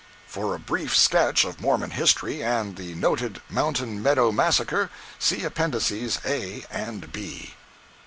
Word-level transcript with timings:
[For 0.25 0.55
a 0.55 0.59
brief 0.59 0.95
sketch 0.97 1.45
of 1.45 1.61
Mormon 1.61 1.91
history, 1.91 2.41
and 2.43 2.75
the 2.75 2.95
noted 2.95 3.39
Mountain 3.51 4.01
Meadow 4.01 4.31
massacre, 4.31 4.89
see 5.19 5.43
Appendices 5.43 6.17
A 6.25 6.65
and 6.71 7.11
B. 7.11 7.53